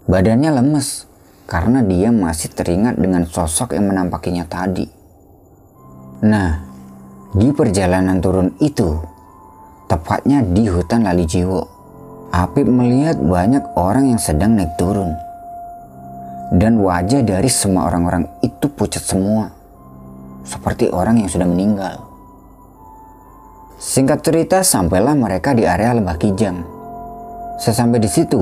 Badannya 0.05 0.51
lemes 0.59 1.07
karena 1.47 1.79
dia 1.83 2.11
masih 2.11 2.51
teringat 2.51 2.99
dengan 2.99 3.23
sosok 3.27 3.75
yang 3.75 3.87
menampakinya 3.87 4.43
tadi. 4.47 4.87
Nah, 6.23 6.59
di 7.35 7.51
perjalanan 7.51 8.19
turun 8.23 8.55
itu, 8.63 8.99
tepatnya 9.91 10.43
di 10.43 10.67
hutan 10.71 11.03
Lali 11.03 11.27
Jiwo, 11.27 11.73
Apip 12.33 12.65
melihat 12.65 13.21
banyak 13.21 13.77
orang 13.77 14.09
yang 14.09 14.17
sedang 14.17 14.57
naik 14.57 14.73
turun 14.73 15.13
dan 16.53 16.81
wajah 16.81 17.21
dari 17.21 17.45
semua 17.45 17.89
orang-orang 17.89 18.25
itu 18.41 18.69
pucat 18.73 19.05
semua, 19.05 19.53
seperti 20.43 20.91
orang 20.91 21.23
yang 21.23 21.31
sudah 21.31 21.47
meninggal. 21.47 22.03
Singkat 23.79 24.19
cerita, 24.23 24.63
sampailah 24.63 25.15
mereka 25.15 25.51
di 25.51 25.67
area 25.67 25.91
lembah 25.91 26.15
Kijang. 26.15 26.63
Sesampai 27.59 27.99
di 27.99 28.07
situ, 28.07 28.39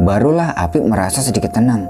barulah 0.00 0.56
Apip 0.56 0.80
merasa 0.84 1.20
sedikit 1.20 1.52
tenang. 1.52 1.88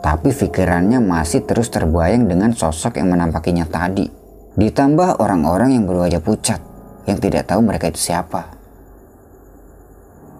Tapi 0.00 0.32
pikirannya 0.32 1.02
masih 1.02 1.44
terus 1.44 1.68
terbayang 1.68 2.24
dengan 2.30 2.56
sosok 2.56 2.96
yang 3.00 3.12
menampakinya 3.12 3.68
tadi. 3.68 4.08
Ditambah 4.56 5.20
orang-orang 5.20 5.76
yang 5.76 5.84
berwajah 5.84 6.22
pucat, 6.24 6.60
yang 7.04 7.20
tidak 7.20 7.52
tahu 7.52 7.60
mereka 7.60 7.92
itu 7.92 8.00
siapa. 8.00 8.56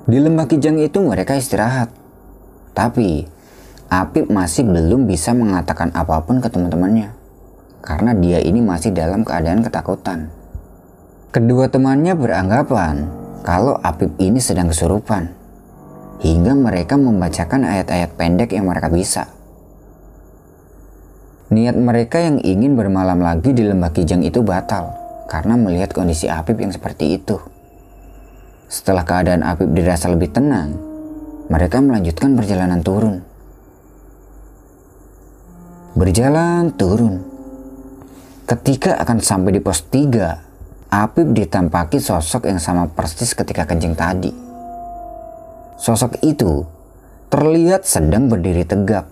Di 0.06 0.16
lembah 0.16 0.48
Kijang 0.48 0.80
itu 0.80 1.02
mereka 1.02 1.36
istirahat. 1.36 1.92
Tapi 2.72 3.26
Apip 3.92 4.32
masih 4.32 4.64
belum 4.64 5.04
bisa 5.04 5.36
mengatakan 5.36 5.92
apa 5.92 6.24
pun 6.24 6.40
ke 6.40 6.48
teman-temannya 6.48 7.25
karena 7.86 8.12
dia 8.18 8.42
ini 8.42 8.58
masih 8.58 8.90
dalam 8.90 9.22
keadaan 9.22 9.62
ketakutan. 9.62 10.26
Kedua 11.30 11.70
temannya 11.70 12.18
beranggapan 12.18 13.06
kalau 13.46 13.78
Apip 13.78 14.10
ini 14.18 14.42
sedang 14.42 14.74
kesurupan 14.74 15.30
hingga 16.18 16.58
mereka 16.58 16.98
membacakan 16.98 17.62
ayat-ayat 17.62 18.10
pendek 18.18 18.50
yang 18.58 18.66
mereka 18.66 18.90
bisa. 18.90 19.30
Niat 21.46 21.78
mereka 21.78 22.18
yang 22.18 22.42
ingin 22.42 22.74
bermalam 22.74 23.22
lagi 23.22 23.54
di 23.54 23.62
lembah 23.62 23.94
Kijang 23.94 24.26
itu 24.26 24.42
batal 24.42 24.90
karena 25.30 25.54
melihat 25.54 25.94
kondisi 25.94 26.26
Apip 26.26 26.58
yang 26.58 26.74
seperti 26.74 27.22
itu. 27.22 27.38
Setelah 28.66 29.06
keadaan 29.06 29.46
Apip 29.46 29.70
dirasa 29.70 30.10
lebih 30.10 30.34
tenang, 30.34 30.74
mereka 31.46 31.78
melanjutkan 31.78 32.34
perjalanan 32.34 32.82
turun. 32.82 33.22
Berjalan 35.94 36.74
turun. 36.74 37.35
Ketika 38.46 38.94
akan 39.02 39.18
sampai 39.18 39.58
di 39.58 39.60
pos 39.60 39.82
3, 39.90 40.46
Apip 40.86 41.34
ditampaki 41.34 41.98
sosok 41.98 42.46
yang 42.46 42.62
sama 42.62 42.86
persis 42.86 43.34
ketika 43.34 43.66
kencing 43.66 43.98
tadi. 43.98 44.30
Sosok 45.82 46.22
itu 46.22 46.62
terlihat 47.26 47.82
sedang 47.82 48.30
berdiri 48.30 48.62
tegap 48.62 49.10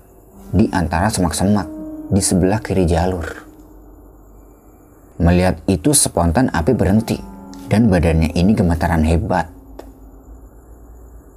di 0.55 0.71
antara 0.71 1.11
semak-semak 1.11 1.67
di 2.15 2.23
sebelah 2.23 2.63
kiri 2.63 2.87
jalur. 2.87 3.27
Melihat 5.19 5.59
itu 5.67 5.91
spontan 5.91 6.47
Apip 6.55 6.79
berhenti 6.79 7.19
dan 7.67 7.91
badannya 7.91 8.31
ini 8.39 8.55
gemetaran 8.55 9.03
hebat. 9.03 9.51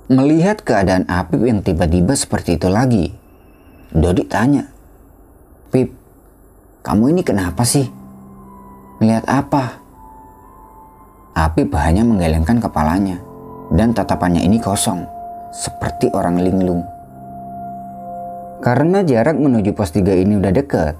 Melihat 0.05 0.61
keadaan 0.61 1.09
Apip 1.09 1.41
yang 1.41 1.65
tiba-tiba 1.65 2.13
seperti 2.13 2.61
itu 2.61 2.69
lagi, 2.69 3.09
Dodi 3.89 4.21
tanya, 4.29 4.69
Pip, 5.73 6.06
kamu 6.87 7.11
ini 7.11 7.21
kenapa 7.27 7.67
sih? 7.67 7.83
Melihat 9.03 9.27
apa? 9.27 9.75
Apip 11.35 11.75
hanya 11.75 12.07
menggelengkan 12.07 12.63
kepalanya 12.63 13.19
dan 13.75 13.91
tatapannya 13.91 14.39
ini 14.39 14.55
kosong, 14.55 15.03
seperti 15.51 16.07
orang 16.15 16.39
linglung. 16.39 16.87
Karena 18.63 19.03
jarak 19.03 19.35
menuju 19.35 19.75
pos 19.75 19.91
3 19.91 20.15
ini 20.15 20.39
udah 20.39 20.55
dekat, 20.55 20.95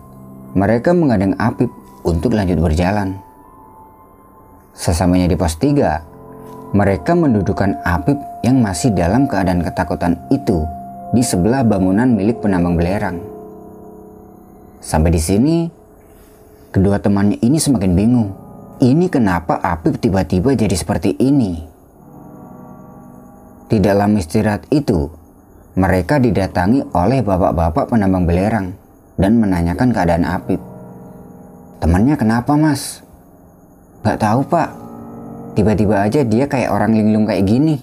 mereka 0.60 0.92
mengadang 0.92 1.40
Apip 1.40 1.72
untuk 2.04 2.36
lanjut 2.36 2.60
berjalan. 2.60 3.16
Sesamanya 4.76 5.32
di 5.32 5.40
pos 5.40 5.56
3, 5.56 6.76
mereka 6.76 7.16
mendudukan 7.16 7.80
Apip 7.88 8.20
yang 8.44 8.60
masih 8.60 8.92
dalam 8.92 9.24
keadaan 9.24 9.64
ketakutan 9.64 10.20
itu 10.36 10.68
di 11.16 11.24
sebelah 11.24 11.64
bangunan 11.64 12.12
milik 12.12 12.44
penambang 12.44 12.76
belerang. 12.76 13.24
Sampai 14.84 15.16
di 15.16 15.20
sini, 15.24 15.77
kedua 16.78 17.02
temannya 17.02 17.42
ini 17.42 17.58
semakin 17.58 17.98
bingung. 17.98 18.30
Ini 18.78 19.10
kenapa 19.10 19.58
Apip 19.66 19.98
tiba-tiba 19.98 20.54
jadi 20.54 20.78
seperti 20.78 21.18
ini? 21.18 21.66
Di 23.66 23.82
dalam 23.82 24.14
istirahat 24.14 24.70
itu, 24.70 25.10
mereka 25.74 26.22
didatangi 26.22 26.86
oleh 26.94 27.26
bapak-bapak 27.26 27.90
penambang 27.90 28.30
belerang 28.30 28.78
dan 29.18 29.42
menanyakan 29.42 29.90
keadaan 29.90 30.30
Apip. 30.30 30.62
Temannya 31.82 32.14
kenapa 32.14 32.54
mas? 32.54 33.02
Gak 34.06 34.22
tahu 34.22 34.46
pak. 34.46 34.70
Tiba-tiba 35.58 36.06
aja 36.06 36.22
dia 36.22 36.46
kayak 36.46 36.70
orang 36.70 36.94
linglung 36.94 37.26
kayak 37.26 37.50
gini. 37.50 37.82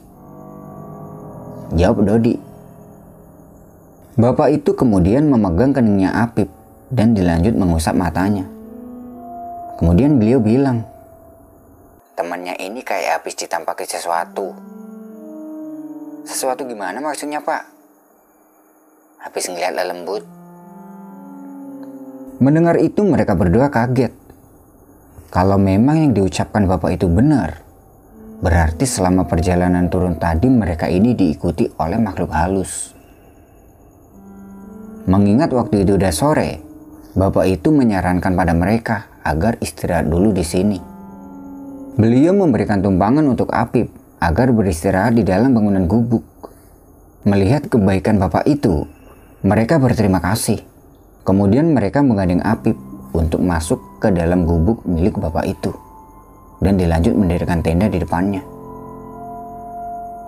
Jawab 1.74 2.07
Dodi. 2.07 2.38
Bapak 4.14 4.54
itu 4.54 4.78
kemudian 4.78 5.26
memegang 5.26 5.74
keningnya 5.74 6.14
Apip 6.14 6.46
dan 6.94 7.18
dilanjut 7.18 7.59
mengusap 7.59 7.98
matanya. 7.98 8.53
Kemudian 9.74 10.22
beliau 10.22 10.38
bilang, 10.38 10.87
Temannya 12.14 12.54
ini 12.62 12.87
kayak 12.87 13.20
habis 13.20 13.34
ditampaki 13.34 13.82
sesuatu. 13.90 14.54
Sesuatu 16.22 16.62
gimana 16.62 17.02
maksudnya 17.02 17.42
pak? 17.42 17.66
Habis 19.18 19.50
ngeliat 19.50 19.74
lembut. 19.74 20.22
Mendengar 22.38 22.78
itu 22.78 23.02
mereka 23.02 23.34
berdua 23.34 23.66
kaget. 23.66 24.14
Kalau 25.34 25.58
memang 25.58 26.06
yang 26.06 26.12
diucapkan 26.14 26.70
bapak 26.70 26.94
itu 26.94 27.10
benar, 27.10 27.58
berarti 28.38 28.87
selama 28.87 29.26
perjalanan 29.26 29.90
turun 29.90 30.14
tadi 30.14 30.46
mereka 30.46 30.87
ini 30.87 31.18
diikuti 31.18 31.66
oleh 31.82 31.98
makhluk 31.98 32.30
halus. 32.30 32.94
Mengingat 35.10 35.50
waktu 35.50 35.82
itu 35.82 35.98
udah 35.98 36.14
sore, 36.14 36.62
Bapak 37.14 37.46
itu 37.46 37.70
menyarankan 37.70 38.34
pada 38.34 38.50
mereka 38.58 39.13
agar 39.24 39.56
istirahat 39.64 40.06
dulu 40.06 40.30
di 40.30 40.44
sini. 40.44 40.78
Beliau 41.96 42.37
memberikan 42.37 42.84
tumpangan 42.84 43.24
untuk 43.24 43.48
Apip 43.50 43.88
agar 44.20 44.52
beristirahat 44.52 45.16
di 45.16 45.24
dalam 45.24 45.56
bangunan 45.56 45.88
gubuk. 45.88 46.22
Melihat 47.24 47.72
kebaikan 47.72 48.20
bapak 48.20 48.44
itu, 48.44 48.84
mereka 49.40 49.80
berterima 49.80 50.20
kasih. 50.20 50.60
Kemudian 51.24 51.72
mereka 51.72 52.04
menggandeng 52.04 52.44
Apip 52.44 52.76
untuk 53.16 53.40
masuk 53.40 53.80
ke 53.96 54.12
dalam 54.12 54.44
gubuk 54.44 54.84
milik 54.84 55.16
bapak 55.16 55.48
itu 55.48 55.72
dan 56.60 56.76
dilanjut 56.76 57.16
mendirikan 57.16 57.64
tenda 57.64 57.88
di 57.88 57.96
depannya. 57.96 58.42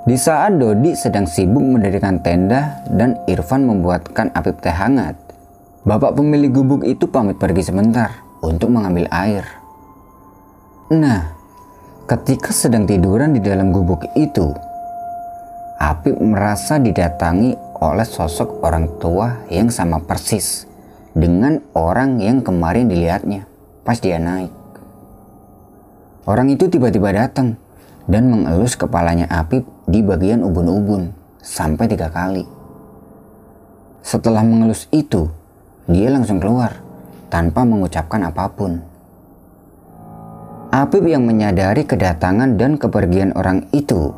Di 0.06 0.14
saat 0.14 0.54
Dodi 0.56 0.94
sedang 0.94 1.26
sibuk 1.26 1.66
mendirikan 1.66 2.22
tenda 2.22 2.78
dan 2.88 3.18
Irfan 3.26 3.66
membuatkan 3.66 4.30
Apip 4.38 4.62
teh 4.62 4.70
hangat, 4.70 5.18
bapak 5.82 6.14
pemilik 6.14 6.54
gubuk 6.54 6.87
itu 6.87 7.11
pamit 7.11 7.37
pergi 7.42 7.66
sebentar 7.66 8.25
untuk 8.46 8.70
mengambil 8.70 9.11
air. 9.11 9.42
Nah, 10.94 11.35
ketika 12.06 12.54
sedang 12.54 12.87
tiduran 12.87 13.35
di 13.35 13.42
dalam 13.42 13.74
gubuk 13.74 14.06
itu, 14.14 14.54
Apip 15.76 16.16
merasa 16.22 16.80
didatangi 16.80 17.52
oleh 17.82 18.06
sosok 18.06 18.64
orang 18.64 18.96
tua 18.96 19.44
yang 19.52 19.68
sama 19.68 20.00
persis 20.00 20.64
dengan 21.12 21.61
orang 21.76 22.16
yang 22.16 22.40
kemarin 22.40 22.88
dilihatnya 22.88 23.44
pas 23.85 24.00
dia 24.00 24.16
naik. 24.16 24.48
Orang 26.24 26.48
itu 26.48 26.70
tiba-tiba 26.72 27.12
datang 27.12 27.61
dan 28.09 28.30
mengelus 28.32 28.72
kepalanya 28.78 29.28
Apip 29.28 29.68
di 29.85 30.00
bagian 30.00 30.40
ubun-ubun 30.46 31.12
sampai 31.44 31.90
tiga 31.92 32.09
kali. 32.09 32.48
Setelah 34.00 34.46
mengelus 34.46 34.88
itu, 34.94 35.28
dia 35.90 36.09
langsung 36.09 36.40
keluar 36.40 36.86
tanpa 37.37 37.68
mengucapkan 37.68 38.25
apa 38.25 38.49
pun. 38.49 38.81
Apip 40.72 41.05
yang 41.05 41.29
menyadari 41.29 41.85
kedatangan 41.85 42.57
dan 42.57 42.81
kepergian 42.81 43.37
orang 43.37 43.68
itu, 43.77 44.16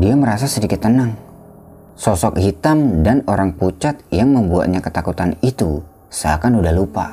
dia 0.00 0.16
merasa 0.16 0.48
sedikit 0.48 0.88
tenang. 0.88 1.12
Sosok 2.00 2.40
hitam 2.40 3.04
dan 3.04 3.20
orang 3.28 3.52
pucat 3.52 4.00
yang 4.08 4.32
membuatnya 4.32 4.80
ketakutan 4.80 5.36
itu 5.44 5.84
seakan 6.08 6.64
udah 6.64 6.72
lupa. 6.72 7.12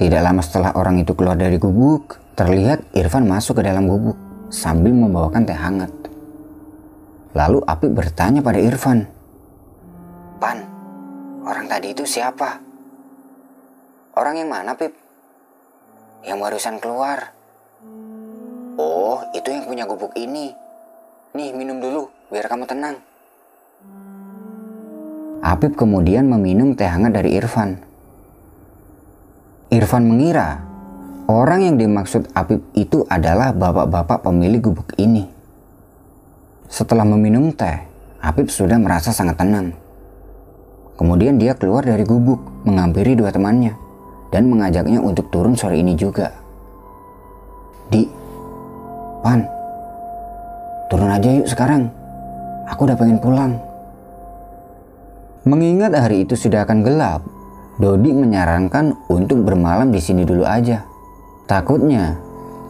Tidak 0.00 0.20
lama 0.24 0.40
setelah 0.40 0.72
orang 0.72 1.04
itu 1.04 1.12
keluar 1.12 1.36
dari 1.36 1.60
gubuk, 1.60 2.24
Terlihat 2.36 2.92
Irfan 2.92 3.24
masuk 3.24 3.60
ke 3.60 3.62
dalam 3.64 3.88
gubuk 3.88 4.12
sambil 4.52 4.92
membawakan 4.92 5.48
teh 5.48 5.56
hangat. 5.56 5.88
Lalu 7.32 7.64
Apip 7.64 7.96
bertanya 7.96 8.44
pada 8.44 8.60
Irfan, 8.60 9.08
Pan, 10.36 10.60
orang 11.48 11.64
tadi 11.64 11.96
itu 11.96 12.04
siapa? 12.04 12.65
Orang 14.16 14.40
yang 14.40 14.48
mana, 14.48 14.72
Pip? 14.72 14.96
Yang 16.24 16.38
barusan 16.40 16.80
keluar. 16.80 17.36
Oh, 18.80 19.20
itu 19.36 19.52
yang 19.52 19.68
punya 19.68 19.84
gubuk 19.84 20.16
ini. 20.16 20.56
Nih, 21.36 21.52
minum 21.52 21.76
dulu, 21.84 22.08
biar 22.32 22.48
kamu 22.48 22.64
tenang. 22.64 22.96
Apip 25.44 25.76
kemudian 25.76 26.32
meminum 26.32 26.72
teh 26.72 26.88
hangat 26.88 27.12
dari 27.12 27.36
Irfan. 27.36 27.76
Irfan 29.68 30.08
mengira 30.08 30.64
Orang 31.28 31.66
yang 31.66 31.76
dimaksud 31.76 32.32
Apip 32.32 32.64
itu 32.72 33.04
adalah 33.12 33.52
bapak-bapak 33.52 34.24
pemilik 34.24 34.64
gubuk 34.64 34.96
ini. 34.96 35.28
Setelah 36.72 37.04
meminum 37.04 37.52
teh, 37.52 37.84
Apip 38.24 38.48
sudah 38.48 38.80
merasa 38.80 39.12
sangat 39.12 39.36
tenang. 39.36 39.76
Kemudian 40.96 41.36
dia 41.36 41.52
keluar 41.52 41.84
dari 41.84 42.06
gubuk, 42.06 42.64
menghampiri 42.64 43.18
dua 43.18 43.34
temannya, 43.34 43.85
dan 44.30 44.50
mengajaknya 44.50 44.98
untuk 45.02 45.28
turun 45.30 45.54
sore 45.54 45.78
ini 45.78 45.94
juga. 45.94 46.30
Di, 47.90 48.02
Pan, 49.22 49.42
turun 50.90 51.10
aja 51.10 51.28
yuk 51.30 51.48
sekarang. 51.48 51.90
Aku 52.66 52.86
udah 52.86 52.98
pengen 52.98 53.22
pulang. 53.22 53.54
Mengingat 55.46 55.94
hari 55.94 56.26
itu 56.26 56.34
sudah 56.34 56.66
akan 56.66 56.82
gelap, 56.82 57.22
Dodi 57.78 58.10
menyarankan 58.10 59.06
untuk 59.06 59.46
bermalam 59.46 59.92
di 59.92 60.00
sini 60.00 60.24
dulu 60.24 60.48
aja 60.48 60.96
Takutnya 61.46 62.18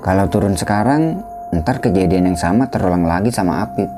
kalau 0.04 0.28
turun 0.28 0.52
sekarang 0.52 1.24
ntar 1.48 1.80
kejadian 1.80 2.28
yang 2.28 2.38
sama 2.38 2.68
terulang 2.68 3.08
lagi 3.08 3.32
sama 3.32 3.64
Apip. 3.64 3.88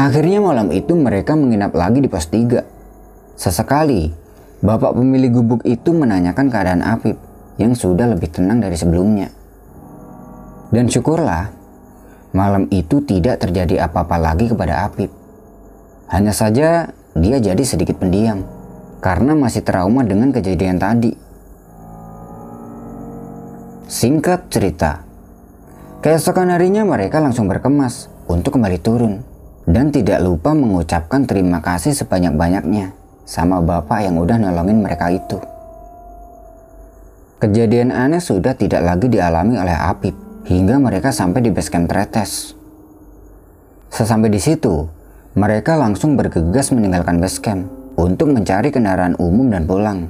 Akhirnya 0.00 0.40
malam 0.40 0.72
itu 0.72 0.96
mereka 0.96 1.36
menginap 1.36 1.76
lagi 1.76 2.00
di 2.00 2.08
pos 2.08 2.24
3. 2.24 2.64
Sesekali, 3.36 4.08
bapak 4.58 4.94
pemilik 4.98 5.30
gubuk 5.30 5.62
itu 5.62 5.94
menanyakan 5.94 6.50
keadaan 6.50 6.82
Apip 6.82 7.14
yang 7.58 7.74
sudah 7.78 8.10
lebih 8.10 8.30
tenang 8.30 8.58
dari 8.58 8.74
sebelumnya. 8.74 9.30
Dan 10.74 10.90
syukurlah, 10.90 11.50
malam 12.34 12.66
itu 12.74 13.02
tidak 13.06 13.42
terjadi 13.42 13.86
apa-apa 13.86 14.18
lagi 14.18 14.50
kepada 14.50 14.86
Apip. 14.86 15.10
Hanya 16.10 16.34
saja 16.34 16.90
dia 17.14 17.36
jadi 17.38 17.62
sedikit 17.62 18.02
pendiam 18.02 18.42
karena 18.98 19.38
masih 19.38 19.62
trauma 19.62 20.02
dengan 20.02 20.34
kejadian 20.34 20.82
tadi. 20.82 21.14
Singkat 23.88 24.52
cerita, 24.52 25.00
keesokan 26.04 26.52
harinya 26.52 26.84
mereka 26.84 27.22
langsung 27.24 27.48
berkemas 27.48 28.12
untuk 28.28 28.60
kembali 28.60 28.78
turun 28.84 29.24
dan 29.64 29.88
tidak 29.88 30.20
lupa 30.20 30.52
mengucapkan 30.52 31.24
terima 31.24 31.64
kasih 31.64 31.96
sebanyak-banyaknya 31.96 32.97
sama 33.28 33.60
bapak 33.60 34.08
yang 34.08 34.16
udah 34.16 34.40
nolongin 34.40 34.80
mereka 34.80 35.12
itu. 35.12 35.36
Kejadian 37.44 37.92
aneh 37.92 38.24
sudah 38.24 38.56
tidak 38.56 38.80
lagi 38.80 39.12
dialami 39.12 39.60
oleh 39.60 39.76
Apip 39.76 40.16
hingga 40.48 40.80
mereka 40.80 41.12
sampai 41.12 41.44
di 41.44 41.52
base 41.52 41.68
camp 41.68 41.92
Tretes. 41.92 42.56
Sesampai 43.92 44.32
di 44.32 44.40
situ, 44.40 44.88
mereka 45.36 45.76
langsung 45.76 46.16
bergegas 46.16 46.72
meninggalkan 46.72 47.20
base 47.20 47.38
camp 47.38 47.68
untuk 48.00 48.32
mencari 48.32 48.72
kendaraan 48.72 49.14
umum 49.20 49.52
dan 49.52 49.68
pulang. 49.68 50.08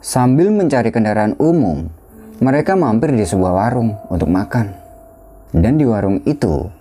Sambil 0.00 0.48
mencari 0.48 0.88
kendaraan 0.88 1.36
umum, 1.36 1.92
mereka 2.40 2.72
mampir 2.72 3.12
di 3.12 3.28
sebuah 3.28 3.52
warung 3.52 4.00
untuk 4.08 4.32
makan. 4.32 4.72
Dan 5.52 5.76
di 5.76 5.84
warung 5.84 6.24
itu, 6.24 6.72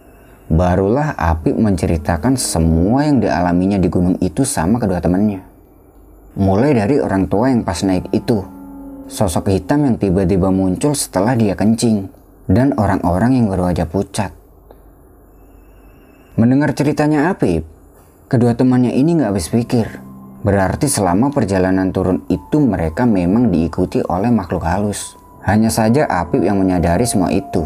barulah 0.51 1.17
Apip 1.17 1.57
menceritakan 1.57 2.37
semua 2.37 3.05
yang 3.05 3.21
dialaminya 3.21 3.81
di 3.81 3.89
gunung 3.89 4.17
itu 4.21 4.45
sama 4.45 4.77
kedua 4.77 5.01
temannya. 5.01 5.41
Mulai 6.35 6.75
dari 6.75 6.99
orang 6.99 7.31
tua 7.31 7.49
yang 7.49 7.63
pas 7.63 7.79
naik 7.81 8.11
itu, 8.11 8.43
sosok 9.07 9.49
hitam 9.49 9.87
yang 9.87 9.95
tiba-tiba 9.95 10.51
muncul 10.51 10.91
setelah 10.91 11.33
dia 11.33 11.55
kencing, 11.55 12.11
dan 12.45 12.75
orang-orang 12.77 13.39
yang 13.39 13.47
berwajah 13.49 13.87
pucat. 13.89 14.35
Mendengar 16.35 16.75
ceritanya 16.75 17.31
Apip, 17.31 17.63
kedua 18.27 18.53
temannya 18.59 18.91
ini 18.91 19.15
gak 19.15 19.31
habis 19.31 19.47
pikir. 19.47 19.87
Berarti 20.45 20.85
selama 20.85 21.33
perjalanan 21.33 21.89
turun 21.89 22.21
itu 22.29 22.61
mereka 22.61 23.07
memang 23.07 23.49
diikuti 23.49 24.03
oleh 24.05 24.29
makhluk 24.29 24.61
halus. 24.61 25.17
Hanya 25.41 25.73
saja 25.73 26.05
Apip 26.05 26.43
yang 26.43 26.61
menyadari 26.61 27.07
semua 27.07 27.33
itu. 27.33 27.65